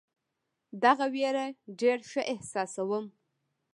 [0.83, 1.45] دغه وېره
[1.79, 3.05] ډېر ښه احساسوم.